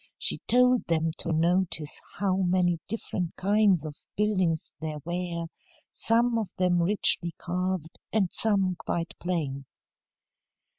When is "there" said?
4.79-4.97